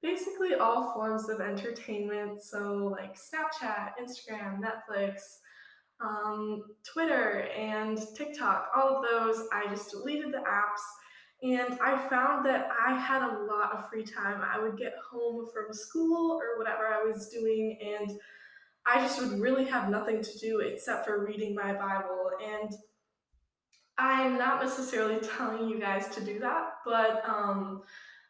basically 0.02 0.56
all 0.56 0.94
forms 0.94 1.30
of 1.30 1.42
entertainment. 1.42 2.44
So, 2.44 2.96
like 2.98 3.16
Snapchat, 3.16 3.92
Instagram, 4.02 4.60
Netflix, 4.60 5.22
um, 6.00 6.64
Twitter, 6.86 7.48
and 7.58 8.00
TikTok, 8.16 8.70
all 8.76 8.98
of 8.98 9.06
those, 9.10 9.48
I 9.52 9.68
just 9.70 9.92
deleted 9.92 10.34
the 10.34 10.38
apps. 10.40 10.84
And 11.44 11.80
I 11.80 11.98
found 12.10 12.46
that 12.48 12.68
I 12.84 12.96
had 12.96 13.22
a 13.22 13.44
lot 13.44 13.76
of 13.76 13.90
free 13.90 14.04
time. 14.04 14.42
I 14.42 14.60
would 14.60 14.78
get 14.78 14.94
home 15.12 15.48
from 15.54 15.72
school 15.72 16.40
or 16.42 16.58
whatever 16.58 16.88
I 16.88 17.04
was 17.04 17.30
doing, 17.30 17.78
and 17.82 18.20
I 18.86 19.02
just 19.02 19.22
would 19.22 19.40
really 19.40 19.66
have 19.66 19.90
nothing 19.90 20.24
to 20.24 20.40
do 20.40 20.60
except 20.60 21.06
for 21.06 21.26
reading 21.26 21.54
my 21.54 21.74
Bible. 21.74 22.32
And 22.44 22.72
I'm 23.98 24.38
not 24.38 24.64
necessarily 24.64 25.20
telling 25.38 25.70
you 25.70 25.80
guys 25.80 26.08
to 26.16 26.24
do 26.24 26.40
that, 26.40 26.70
but 26.86 27.24
um, 27.28 27.84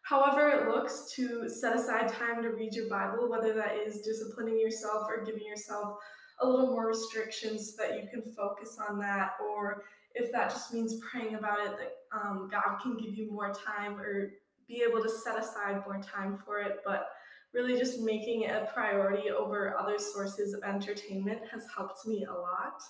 however 0.07 0.49
it 0.49 0.67
looks 0.69 1.11
to 1.15 1.49
set 1.49 1.75
aside 1.75 2.07
time 2.07 2.41
to 2.41 2.49
read 2.49 2.73
your 2.73 2.89
Bible, 2.89 3.29
whether 3.29 3.53
that 3.53 3.75
is 3.75 4.01
disciplining 4.01 4.57
yourself 4.57 5.05
or 5.09 5.25
giving 5.25 5.45
yourself 5.45 5.97
a 6.39 6.47
little 6.47 6.67
more 6.67 6.87
restrictions 6.87 7.75
so 7.75 7.83
that 7.83 8.01
you 8.01 8.07
can 8.09 8.21
focus 8.33 8.77
on 8.89 8.99
that, 8.99 9.31
or 9.45 9.83
if 10.13 10.31
that 10.31 10.49
just 10.49 10.73
means 10.73 11.01
praying 11.11 11.35
about 11.35 11.59
it, 11.59 11.73
that 11.77 11.91
um, 12.17 12.47
God 12.49 12.79
can 12.81 12.95
give 12.95 13.15
you 13.15 13.31
more 13.31 13.53
time 13.53 13.99
or 13.99 14.31
be 14.67 14.83
able 14.87 15.03
to 15.03 15.09
set 15.09 15.37
aside 15.37 15.81
more 15.85 16.01
time 16.01 16.37
for 16.45 16.59
it. 16.59 16.77
But 16.85 17.09
really, 17.53 17.77
just 17.77 17.99
making 17.99 18.43
it 18.43 18.51
a 18.51 18.69
priority 18.73 19.29
over 19.29 19.75
other 19.77 19.99
sources 19.99 20.53
of 20.53 20.63
entertainment 20.63 21.41
has 21.51 21.65
helped 21.75 22.07
me 22.07 22.25
a 22.29 22.33
lot. 22.33 22.81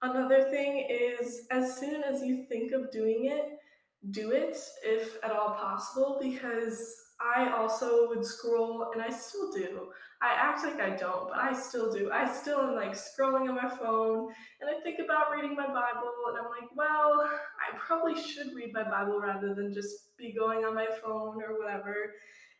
Another 0.00 0.44
thing 0.44 0.86
is, 0.88 1.46
as 1.50 1.78
soon 1.78 2.02
as 2.02 2.22
you 2.22 2.46
think 2.48 2.72
of 2.72 2.90
doing 2.90 3.26
it, 3.26 3.58
do 4.10 4.32
it 4.32 4.56
if 4.84 5.16
at 5.24 5.32
all 5.32 5.54
possible 5.54 6.18
because 6.20 7.06
I 7.20 7.50
also 7.50 8.08
would 8.08 8.24
scroll 8.24 8.90
and 8.92 9.02
I 9.02 9.10
still 9.10 9.50
do. 9.52 9.88
I 10.22 10.32
act 10.34 10.64
like 10.64 10.80
I 10.80 10.96
don't, 10.96 11.28
but 11.28 11.38
I 11.38 11.52
still 11.52 11.92
do. 11.92 12.10
I 12.10 12.30
still 12.30 12.60
am 12.60 12.74
like 12.74 12.92
scrolling 12.92 13.48
on 13.48 13.54
my 13.54 13.68
phone 13.68 14.32
and 14.60 14.70
I 14.70 14.80
think 14.82 14.98
about 14.98 15.30
reading 15.30 15.54
my 15.54 15.66
Bible 15.66 16.12
and 16.28 16.38
I'm 16.38 16.50
like, 16.50 16.70
well, 16.74 17.20
I 17.22 17.76
probably 17.78 18.20
should 18.20 18.54
read 18.54 18.72
my 18.72 18.82
Bible 18.82 19.20
rather 19.20 19.54
than 19.54 19.72
just 19.72 20.16
be 20.16 20.32
going 20.32 20.64
on 20.64 20.74
my 20.74 20.86
phone 21.02 21.42
or 21.42 21.58
whatever. 21.58 22.12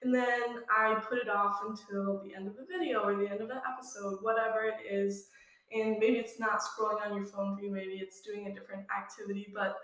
And 0.02 0.14
then 0.14 0.62
I 0.70 0.94
put 1.08 1.18
it 1.18 1.28
off 1.28 1.60
until 1.66 2.22
the 2.22 2.34
end 2.34 2.46
of 2.46 2.56
the 2.56 2.66
video 2.70 3.00
or 3.00 3.14
the 3.16 3.28
end 3.30 3.40
of 3.40 3.48
the 3.48 3.60
episode, 3.66 4.18
whatever 4.22 4.64
it 4.64 4.90
is. 4.90 5.28
And 5.72 5.98
maybe 5.98 6.18
it's 6.18 6.38
not 6.38 6.60
scrolling 6.60 7.04
on 7.04 7.16
your 7.16 7.26
phone 7.26 7.56
for 7.56 7.62
you, 7.62 7.72
maybe 7.72 7.94
it's 7.94 8.20
doing 8.20 8.46
a 8.46 8.54
different 8.54 8.86
activity, 8.96 9.48
but 9.54 9.76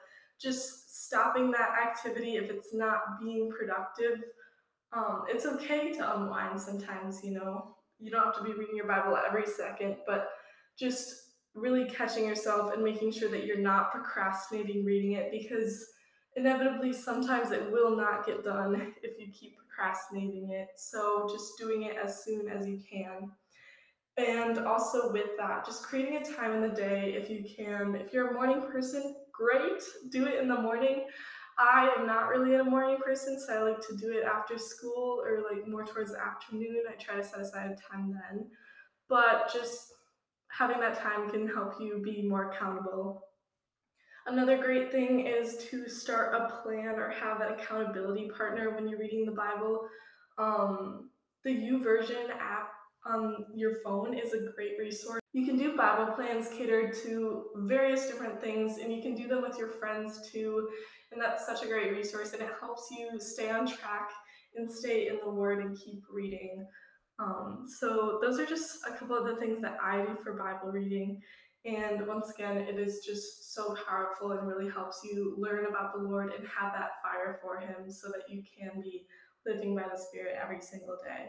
just 0.42 1.06
stopping 1.06 1.50
that 1.52 1.70
activity 1.80 2.36
if 2.36 2.50
it's 2.50 2.74
not 2.74 3.20
being 3.20 3.50
productive. 3.50 4.24
Um, 4.92 5.24
it's 5.28 5.46
okay 5.46 5.92
to 5.92 6.16
unwind 6.16 6.60
sometimes, 6.60 7.22
you 7.24 7.32
know. 7.32 7.76
You 7.98 8.10
don't 8.10 8.24
have 8.24 8.36
to 8.36 8.42
be 8.42 8.52
reading 8.52 8.76
your 8.76 8.88
Bible 8.88 9.16
every 9.26 9.46
second, 9.46 9.96
but 10.06 10.30
just 10.78 11.14
really 11.54 11.84
catching 11.88 12.26
yourself 12.26 12.72
and 12.72 12.82
making 12.82 13.12
sure 13.12 13.30
that 13.30 13.44
you're 13.44 13.58
not 13.58 13.92
procrastinating 13.92 14.84
reading 14.84 15.12
it 15.12 15.30
because 15.30 15.86
inevitably 16.36 16.92
sometimes 16.92 17.50
it 17.50 17.70
will 17.70 17.96
not 17.96 18.26
get 18.26 18.42
done 18.42 18.74
if 19.02 19.18
you 19.18 19.32
keep 19.32 19.56
procrastinating 19.58 20.50
it. 20.50 20.68
So 20.76 21.28
just 21.30 21.58
doing 21.58 21.82
it 21.84 21.96
as 22.02 22.24
soon 22.24 22.48
as 22.48 22.66
you 22.66 22.80
can. 22.90 23.30
And 24.16 24.58
also 24.66 25.10
with 25.12 25.30
that, 25.38 25.64
just 25.64 25.84
creating 25.84 26.16
a 26.16 26.24
time 26.24 26.52
in 26.52 26.60
the 26.60 26.74
day 26.74 27.14
if 27.16 27.30
you 27.30 27.44
can. 27.56 27.94
If 27.94 28.12
you're 28.12 28.30
a 28.30 28.34
morning 28.34 28.60
person, 28.60 29.14
great, 29.32 29.82
do 30.10 30.26
it 30.26 30.40
in 30.40 30.48
the 30.48 30.60
morning. 30.60 31.04
I 31.58 31.92
am 31.98 32.06
not 32.06 32.28
really 32.28 32.54
a 32.54 32.64
morning 32.64 32.96
person, 33.04 33.38
so 33.38 33.54
I 33.54 33.70
like 33.70 33.86
to 33.88 33.96
do 33.96 34.12
it 34.12 34.24
after 34.24 34.56
school 34.56 35.22
or 35.24 35.44
like 35.50 35.68
more 35.68 35.84
towards 35.84 36.12
the 36.12 36.20
afternoon. 36.20 36.82
I 36.88 36.94
try 36.94 37.16
to 37.16 37.24
set 37.24 37.40
aside 37.40 37.76
time 37.90 38.12
then. 38.12 38.46
But 39.08 39.50
just 39.52 39.92
having 40.48 40.80
that 40.80 40.98
time 40.98 41.30
can 41.30 41.46
help 41.46 41.74
you 41.80 42.00
be 42.02 42.26
more 42.28 42.50
accountable. 42.50 43.22
Another 44.26 44.56
great 44.56 44.92
thing 44.92 45.26
is 45.26 45.56
to 45.70 45.88
start 45.88 46.34
a 46.34 46.62
plan 46.62 46.98
or 46.98 47.10
have 47.10 47.40
an 47.40 47.52
accountability 47.52 48.30
partner 48.36 48.74
when 48.74 48.88
you're 48.88 49.00
reading 49.00 49.26
the 49.26 49.32
Bible. 49.32 49.88
Um, 50.38 51.10
the 51.44 51.50
YouVersion 51.50 52.30
app 52.30 52.70
on 53.04 53.46
your 53.54 53.76
phone 53.84 54.16
is 54.16 54.32
a 54.32 54.52
great 54.54 54.78
resource. 54.78 55.21
You 55.32 55.46
can 55.46 55.56
do 55.56 55.76
Bible 55.76 56.12
plans 56.12 56.48
catered 56.50 56.94
to 57.04 57.46
various 57.56 58.06
different 58.06 58.40
things, 58.40 58.78
and 58.78 58.92
you 58.92 59.00
can 59.00 59.14
do 59.14 59.26
them 59.26 59.40
with 59.40 59.58
your 59.58 59.68
friends 59.68 60.30
too. 60.30 60.68
And 61.10 61.20
that's 61.20 61.46
such 61.46 61.62
a 61.62 61.66
great 61.66 61.92
resource, 61.92 62.32
and 62.32 62.42
it 62.42 62.50
helps 62.60 62.88
you 62.90 63.18
stay 63.18 63.50
on 63.50 63.66
track 63.66 64.10
and 64.56 64.70
stay 64.70 65.08
in 65.08 65.18
the 65.24 65.30
Word 65.30 65.64
and 65.64 65.78
keep 65.78 66.02
reading. 66.12 66.66
Um, 67.18 67.66
so, 67.80 68.18
those 68.20 68.38
are 68.38 68.46
just 68.46 68.78
a 68.86 68.94
couple 68.96 69.16
of 69.16 69.26
the 69.26 69.36
things 69.36 69.60
that 69.62 69.78
I 69.82 70.04
do 70.04 70.16
for 70.22 70.34
Bible 70.34 70.70
reading. 70.70 71.22
And 71.64 72.06
once 72.06 72.30
again, 72.30 72.56
it 72.56 72.78
is 72.78 73.04
just 73.06 73.54
so 73.54 73.76
powerful 73.88 74.32
and 74.32 74.46
really 74.48 74.68
helps 74.68 75.00
you 75.04 75.34
learn 75.38 75.66
about 75.66 75.94
the 75.94 76.02
Lord 76.02 76.32
and 76.36 76.46
have 76.48 76.72
that 76.72 77.00
fire 77.02 77.38
for 77.40 77.60
Him 77.60 77.90
so 77.90 78.08
that 78.08 78.28
you 78.28 78.42
can 78.42 78.82
be 78.82 79.06
living 79.46 79.74
by 79.74 79.84
the 79.90 79.98
Spirit 79.98 80.36
every 80.42 80.60
single 80.60 80.98
day. 81.02 81.28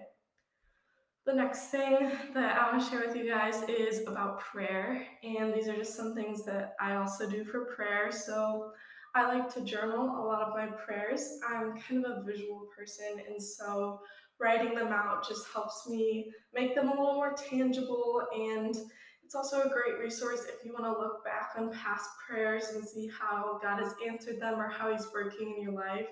The 1.26 1.34
next 1.34 1.68
thing 1.68 2.12
that 2.34 2.58
I 2.58 2.70
want 2.70 2.84
to 2.84 2.90
share 2.90 3.08
with 3.08 3.16
you 3.16 3.30
guys 3.30 3.64
is 3.70 4.06
about 4.06 4.42
prayer. 4.42 5.08
And 5.24 5.54
these 5.54 5.70
are 5.70 5.76
just 5.76 5.96
some 5.96 6.14
things 6.14 6.44
that 6.44 6.74
I 6.82 6.96
also 6.96 7.30
do 7.30 7.46
for 7.46 7.64
prayer. 7.64 8.12
So 8.12 8.74
I 9.16 9.34
like 9.34 9.54
to 9.54 9.62
journal 9.62 10.04
a 10.04 10.22
lot 10.22 10.42
of 10.42 10.54
my 10.54 10.66
prayers. 10.66 11.40
I'm 11.48 11.80
kind 11.80 12.06
of 12.06 12.12
a 12.12 12.24
visual 12.24 12.68
person, 12.78 13.22
and 13.30 13.42
so 13.42 14.02
writing 14.38 14.76
them 14.76 14.88
out 14.88 15.26
just 15.26 15.46
helps 15.54 15.88
me 15.88 16.30
make 16.54 16.76
them 16.76 16.88
a 16.88 16.92
little 16.92 17.14
more 17.14 17.34
tangible. 17.34 18.24
And 18.36 18.76
it's 19.24 19.36
also 19.36 19.62
a 19.62 19.70
great 19.70 20.00
resource 20.02 20.42
if 20.50 20.66
you 20.66 20.74
want 20.74 20.86
to 20.86 21.00
look 21.00 21.24
back 21.24 21.52
on 21.58 21.72
past 21.72 22.10
prayers 22.28 22.72
and 22.74 22.84
see 22.84 23.10
how 23.18 23.60
God 23.64 23.80
has 23.82 23.94
answered 24.06 24.42
them 24.42 24.60
or 24.60 24.68
how 24.68 24.92
He's 24.92 25.08
working 25.14 25.56
in 25.56 25.64
your 25.64 25.74
life. 25.74 26.08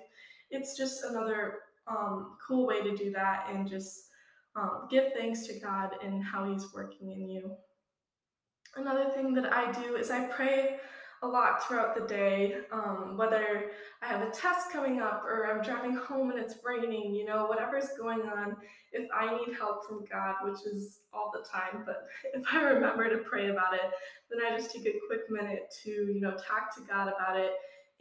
It's 0.51 0.77
just 0.77 1.03
another 1.03 1.59
um, 1.85 2.37
cool 2.47 2.65
way 2.65 2.81
to 2.81 2.95
do 2.95 3.11
that 3.11 3.47
and 3.49 3.67
just 3.67 4.10
um, 4.55 4.87
give 4.89 5.13
thanks 5.13 5.47
to 5.47 5.59
God 5.59 5.91
and 6.03 6.23
how 6.23 6.51
He's 6.51 6.73
working 6.73 7.11
in 7.11 7.29
you. 7.29 7.55
Another 8.75 9.09
thing 9.09 9.33
that 9.33 9.51
I 9.51 9.71
do 9.71 9.95
is 9.95 10.11
I 10.11 10.25
pray 10.25 10.77
a 11.23 11.27
lot 11.27 11.63
throughout 11.63 11.95
the 11.95 12.07
day, 12.07 12.55
um, 12.71 13.15
whether 13.15 13.69
I 14.01 14.07
have 14.07 14.21
a 14.21 14.31
test 14.31 14.71
coming 14.71 15.01
up 15.01 15.23
or 15.23 15.51
I'm 15.51 15.63
driving 15.63 15.95
home 15.95 16.31
and 16.31 16.39
it's 16.39 16.55
raining, 16.65 17.13
you 17.13 17.25
know, 17.25 17.45
whatever's 17.45 17.89
going 17.99 18.21
on. 18.21 18.55
If 18.91 19.07
I 19.15 19.37
need 19.37 19.55
help 19.55 19.87
from 19.87 20.03
God, 20.11 20.35
which 20.43 20.65
is 20.65 21.01
all 21.13 21.31
the 21.31 21.47
time, 21.47 21.83
but 21.85 22.07
if 22.33 22.43
I 22.51 22.63
remember 22.63 23.07
to 23.09 23.23
pray 23.23 23.49
about 23.49 23.75
it, 23.75 23.91
then 24.31 24.39
I 24.43 24.57
just 24.57 24.71
take 24.71 24.85
a 24.87 24.99
quick 25.07 25.29
minute 25.29 25.71
to, 25.83 25.89
you 25.91 26.21
know, 26.21 26.31
talk 26.31 26.75
to 26.75 26.81
God 26.89 27.07
about 27.07 27.39
it. 27.39 27.51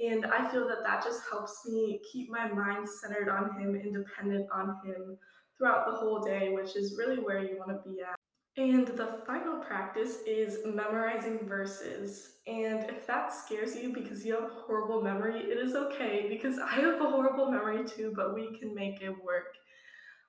And 0.00 0.24
I 0.24 0.50
feel 0.50 0.66
that 0.68 0.82
that 0.82 1.04
just 1.04 1.20
helps 1.30 1.60
me 1.66 2.00
keep 2.10 2.30
my 2.30 2.48
mind 2.48 2.88
centered 2.88 3.28
on 3.28 3.60
Him 3.60 3.74
and 3.74 3.92
dependent 3.92 4.46
on 4.50 4.76
Him 4.82 5.18
throughout 5.60 5.86
the 5.86 5.96
whole 5.96 6.20
day, 6.20 6.50
which 6.50 6.74
is 6.74 6.96
really 6.98 7.18
where 7.18 7.42
you 7.42 7.58
want 7.58 7.70
to 7.70 7.88
be 7.88 8.00
at. 8.00 8.16
And 8.56 8.88
the 8.88 9.22
final 9.26 9.58
practice 9.58 10.18
is 10.26 10.58
memorizing 10.64 11.46
verses. 11.46 12.38
And 12.46 12.84
if 12.90 13.06
that 13.06 13.32
scares 13.32 13.76
you 13.76 13.92
because 13.92 14.24
you 14.24 14.34
have 14.34 14.44
a 14.44 14.54
horrible 14.66 15.02
memory, 15.02 15.38
it 15.38 15.58
is 15.58 15.74
okay 15.74 16.26
because 16.28 16.58
I 16.64 16.74
have 16.76 17.00
a 17.00 17.10
horrible 17.10 17.50
memory 17.50 17.84
too, 17.84 18.12
but 18.16 18.34
we 18.34 18.58
can 18.58 18.74
make 18.74 19.00
it 19.02 19.14
work. 19.24 19.54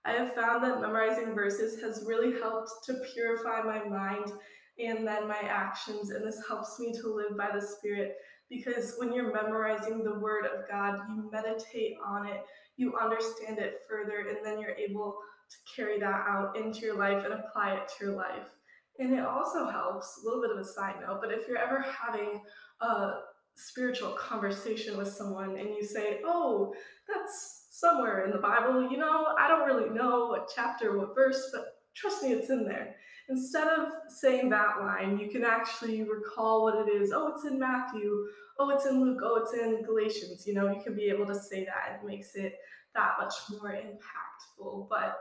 I 0.03 0.13
have 0.13 0.33
found 0.33 0.63
that 0.63 0.81
memorizing 0.81 1.33
verses 1.33 1.81
has 1.81 2.03
really 2.07 2.39
helped 2.39 2.71
to 2.85 3.01
purify 3.13 3.61
my 3.61 3.83
mind 3.83 4.31
and 4.79 5.07
then 5.07 5.27
my 5.27 5.39
actions, 5.43 6.09
and 6.09 6.25
this 6.25 6.41
helps 6.47 6.79
me 6.79 6.91
to 6.93 7.13
live 7.13 7.37
by 7.37 7.49
the 7.53 7.61
Spirit 7.61 8.15
because 8.49 8.95
when 8.97 9.13
you're 9.13 9.33
memorizing 9.33 10.03
the 10.03 10.19
Word 10.19 10.45
of 10.45 10.67
God, 10.69 10.99
you 11.09 11.29
meditate 11.31 11.95
on 12.05 12.27
it, 12.27 12.41
you 12.81 12.97
understand 12.97 13.59
it 13.59 13.81
further, 13.87 14.27
and 14.29 14.39
then 14.43 14.59
you're 14.59 14.71
able 14.71 15.15
to 15.49 15.57
carry 15.75 15.99
that 15.99 16.25
out 16.27 16.57
into 16.57 16.79
your 16.79 16.97
life 16.97 17.23
and 17.23 17.33
apply 17.33 17.75
it 17.75 17.87
to 17.87 18.05
your 18.05 18.15
life. 18.15 18.49
And 18.99 19.13
it 19.13 19.23
also 19.23 19.69
helps, 19.69 20.19
a 20.21 20.25
little 20.25 20.41
bit 20.41 20.51
of 20.51 20.57
a 20.57 20.65
side 20.65 20.95
note, 20.99 21.19
but 21.21 21.31
if 21.31 21.47
you're 21.47 21.57
ever 21.57 21.81
having 21.81 22.41
a 22.81 23.11
spiritual 23.55 24.11
conversation 24.11 24.97
with 24.97 25.07
someone 25.07 25.57
and 25.57 25.69
you 25.69 25.83
say, 25.83 26.21
Oh, 26.25 26.73
that's 27.07 27.67
somewhere 27.69 28.25
in 28.25 28.31
the 28.31 28.37
Bible, 28.37 28.89
you 28.89 28.97
know, 28.97 29.27
I 29.39 29.47
don't 29.47 29.67
really 29.67 29.89
know 29.89 30.27
what 30.27 30.51
chapter, 30.55 30.97
what 30.97 31.15
verse, 31.15 31.49
but 31.53 31.65
trust 31.95 32.23
me, 32.23 32.33
it's 32.33 32.49
in 32.49 32.65
there. 32.65 32.95
Instead 33.29 33.67
of 33.67 33.89
saying 34.09 34.49
that 34.49 34.79
line, 34.79 35.17
you 35.17 35.29
can 35.29 35.45
actually 35.45 36.03
recall 36.03 36.63
what 36.63 36.75
it 36.75 36.91
is. 36.91 37.11
Oh, 37.13 37.33
it's 37.33 37.45
in 37.45 37.59
Matthew. 37.59 38.27
Oh, 38.59 38.69
it's 38.69 38.85
in 38.85 39.01
Luke. 39.01 39.21
Oh, 39.23 39.41
it's 39.41 39.53
in 39.53 39.83
Galatians. 39.83 40.45
You 40.45 40.53
know, 40.53 40.69
you 40.69 40.81
can 40.83 40.95
be 40.95 41.09
able 41.09 41.25
to 41.27 41.35
say 41.35 41.65
that. 41.65 41.99
It 41.99 42.05
makes 42.05 42.35
it 42.35 42.55
that 42.93 43.15
much 43.19 43.33
more 43.51 43.71
impactful. 43.71 44.89
But 44.89 45.17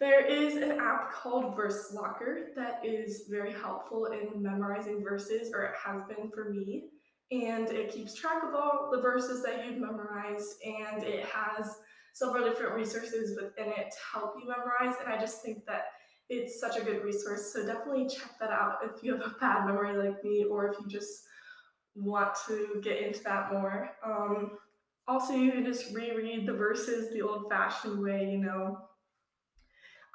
there 0.00 0.24
is 0.24 0.56
an 0.56 0.80
app 0.80 1.12
called 1.12 1.54
Verse 1.54 1.92
Locker 1.92 2.48
that 2.56 2.80
is 2.84 3.24
very 3.30 3.52
helpful 3.52 4.06
in 4.06 4.42
memorizing 4.42 5.02
verses, 5.02 5.52
or 5.54 5.64
it 5.64 5.74
has 5.84 6.02
been 6.08 6.30
for 6.30 6.50
me. 6.50 6.90
And 7.30 7.68
it 7.68 7.92
keeps 7.92 8.14
track 8.14 8.42
of 8.42 8.54
all 8.54 8.90
the 8.92 9.00
verses 9.00 9.42
that 9.44 9.66
you've 9.66 9.78
memorized, 9.78 10.56
and 10.64 11.02
it 11.02 11.24
has 11.26 11.78
several 12.14 12.48
different 12.48 12.74
resources 12.74 13.36
within 13.36 13.72
it 13.72 13.90
to 13.90 13.98
help 14.12 14.34
you 14.40 14.48
memorize. 14.48 14.96
And 15.04 15.12
I 15.12 15.20
just 15.20 15.42
think 15.42 15.66
that 15.66 15.86
it's 16.30 16.58
such 16.58 16.78
a 16.78 16.84
good 16.84 17.04
resource. 17.04 17.52
So 17.52 17.66
definitely 17.66 18.08
check 18.08 18.38
that 18.40 18.50
out 18.50 18.78
if 18.82 19.02
you 19.02 19.12
have 19.12 19.20
a 19.20 19.34
bad 19.40 19.66
memory 19.66 19.96
like 19.96 20.24
me, 20.24 20.44
or 20.44 20.68
if 20.68 20.78
you 20.80 20.88
just 20.88 21.24
want 21.94 22.34
to 22.46 22.80
get 22.82 23.02
into 23.02 23.22
that 23.24 23.52
more. 23.52 23.90
Um, 24.04 24.52
also, 25.06 25.34
you 25.34 25.52
can 25.52 25.64
just 25.64 25.94
reread 25.94 26.46
the 26.46 26.54
verses 26.54 27.12
the 27.12 27.20
old 27.20 27.50
fashioned 27.50 28.00
way, 28.00 28.30
you 28.30 28.38
know. 28.38 28.78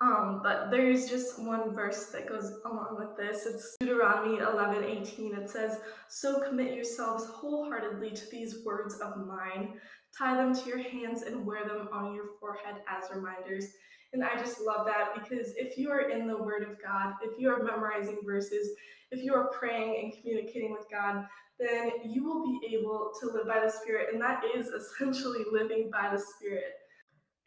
Um, 0.01 0.39
but 0.41 0.71
there's 0.71 1.09
just 1.09 1.43
one 1.43 1.75
verse 1.75 2.05
that 2.07 2.27
goes 2.27 2.53
along 2.65 2.95
with 2.97 3.17
this. 3.17 3.45
It's 3.45 3.75
Deuteronomy 3.81 4.37
11 4.37 4.83
18. 4.83 5.35
It 5.35 5.49
says, 5.49 5.79
So 6.07 6.39
commit 6.39 6.73
yourselves 6.73 7.25
wholeheartedly 7.25 8.11
to 8.11 8.31
these 8.31 8.63
words 8.65 8.95
of 8.99 9.17
mine, 9.27 9.73
tie 10.17 10.35
them 10.35 10.53
to 10.55 10.67
your 10.67 10.79
hands, 10.79 11.23
and 11.23 11.45
wear 11.45 11.65
them 11.65 11.89
on 11.91 12.13
your 12.13 12.25
forehead 12.39 12.75
as 12.87 13.09
reminders. 13.13 13.65
And 14.13 14.23
I 14.23 14.35
just 14.37 14.61
love 14.61 14.87
that 14.87 15.13
because 15.13 15.53
if 15.55 15.77
you 15.77 15.91
are 15.91 16.09
in 16.09 16.27
the 16.27 16.37
Word 16.37 16.63
of 16.63 16.81
God, 16.81 17.13
if 17.23 17.39
you 17.39 17.49
are 17.49 17.63
memorizing 17.63 18.19
verses, 18.25 18.69
if 19.11 19.23
you 19.23 19.33
are 19.33 19.49
praying 19.51 19.99
and 20.01 20.13
communicating 20.19 20.71
with 20.71 20.85
God, 20.91 21.25
then 21.59 21.91
you 22.05 22.23
will 22.23 22.43
be 22.43 22.59
able 22.75 23.11
to 23.19 23.27
live 23.27 23.47
by 23.47 23.59
the 23.59 23.71
Spirit. 23.71 24.07
And 24.13 24.21
that 24.21 24.43
is 24.55 24.67
essentially 24.67 25.43
living 25.51 25.89
by 25.91 26.09
the 26.11 26.21
Spirit. 26.35 26.73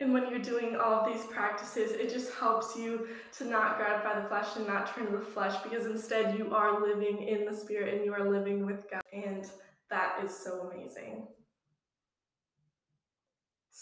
And 0.01 0.13
when 0.13 0.29
you're 0.29 0.41
doing 0.41 0.77
all 0.77 0.95
of 0.95 1.13
these 1.13 1.25
practices, 1.27 1.93
it 1.93 2.13
just 2.13 2.35
helps 2.35 2.77
you 2.77 3.07
to 3.39 3.45
not 3.45 3.79
gratify 3.79 4.21
the 4.21 4.29
flesh 4.29 4.57
and 4.57 4.67
not 4.67 4.93
turn 4.93 5.07
to 5.07 5.19
the 5.19 5.25
flesh 5.25 5.55
because 5.63 5.87
instead 5.87 6.37
you 6.37 6.53
are 6.53 6.85
living 6.85 7.23
in 7.23 7.45
the 7.45 7.57
Spirit 7.57 7.95
and 7.95 8.05
you 8.05 8.13
are 8.13 8.29
living 8.29 8.67
with 8.67 8.91
God. 8.91 9.03
And 9.13 9.49
that 9.91 10.17
is 10.25 10.37
so 10.37 10.71
amazing. 10.71 11.29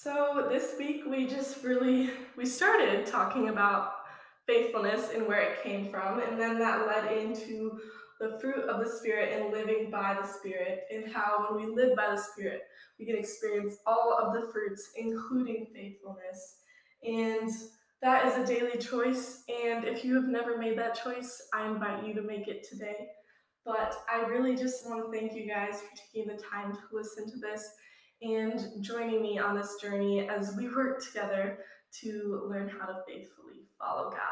So 0.03 0.47
this 0.49 0.77
week 0.79 1.03
we 1.07 1.27
just 1.27 1.63
really 1.63 2.09
we 2.35 2.47
started 2.47 3.05
talking 3.05 3.51
about 3.51 3.97
faithfulness 4.47 5.11
and 5.15 5.27
where 5.27 5.43
it 5.43 5.63
came 5.63 5.91
from 5.91 6.21
and 6.21 6.41
then 6.41 6.59
that 6.59 6.87
led 6.87 7.13
into 7.13 7.79
the 8.19 8.39
fruit 8.41 8.67
of 8.67 8.83
the 8.83 8.91
spirit 8.91 9.39
and 9.39 9.53
living 9.53 9.91
by 9.91 10.17
the 10.19 10.27
spirit 10.27 10.85
and 10.91 11.13
how 11.13 11.45
when 11.51 11.61
we 11.61 11.75
live 11.75 11.95
by 11.97 12.09
the 12.09 12.17
spirit 12.17 12.63
we 12.99 13.05
can 13.05 13.15
experience 13.15 13.77
all 13.87 14.17
of 14.19 14.33
the 14.33 14.51
fruits 14.51 14.89
including 14.97 15.67
faithfulness. 15.75 16.61
And 17.05 17.51
that 18.01 18.25
is 18.25 18.39
a 18.39 18.55
daily 18.55 18.79
choice 18.79 19.43
and 19.63 19.85
if 19.85 20.03
you 20.03 20.15
have 20.15 20.29
never 20.29 20.57
made 20.57 20.79
that 20.79 20.99
choice 21.05 21.43
I 21.53 21.67
invite 21.67 22.07
you 22.07 22.15
to 22.15 22.23
make 22.23 22.49
it 22.49 22.67
today. 22.67 23.09
But 23.67 23.95
I 24.11 24.23
really 24.23 24.57
just 24.57 24.89
want 24.89 25.05
to 25.05 25.13
thank 25.13 25.35
you 25.35 25.47
guys 25.47 25.83
for 25.83 25.95
taking 25.95 26.35
the 26.35 26.43
time 26.43 26.73
to 26.73 26.81
listen 26.91 27.31
to 27.31 27.37
this 27.37 27.69
and 28.23 28.61
joining 28.83 29.23
me 29.23 29.39
on 29.39 29.57
this 29.57 29.77
journey 29.81 30.29
as 30.29 30.55
we 30.57 30.69
work 30.69 31.05
together 31.05 31.59
to 32.01 32.47
learn 32.49 32.69
how 32.69 32.87
to 32.87 33.03
faithfully 33.07 33.67
follow 33.79 34.11
God. 34.11 34.31